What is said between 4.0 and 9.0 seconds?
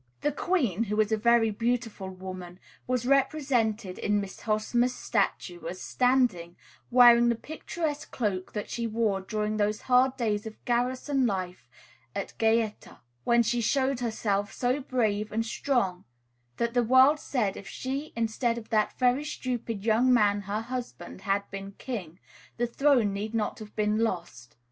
Miss Hosmer's statue as standing, wearing the picturesque cloak that she